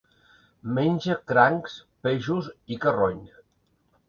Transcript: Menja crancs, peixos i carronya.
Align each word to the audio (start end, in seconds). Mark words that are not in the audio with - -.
Menja 0.77 1.17
crancs, 1.31 1.75
peixos 2.09 2.49
i 2.75 2.79
carronya. 2.87 3.39